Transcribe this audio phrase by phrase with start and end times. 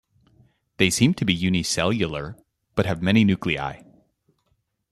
[0.77, 2.35] They seem to be unicellular,
[2.73, 3.83] but have many nuclei.